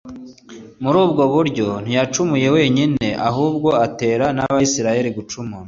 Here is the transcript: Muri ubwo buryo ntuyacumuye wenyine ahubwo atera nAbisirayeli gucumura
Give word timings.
Muri 0.81 0.97
ubwo 1.05 1.23
buryo 1.33 1.67
ntuyacumuye 1.83 2.47
wenyine 2.55 3.07
ahubwo 3.29 3.69
atera 3.85 4.25
nAbisirayeli 4.35 5.09
gucumura 5.17 5.59